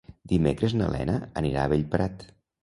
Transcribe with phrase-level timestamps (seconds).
[0.29, 2.27] Dimecres na Lena anirà a Bellprat.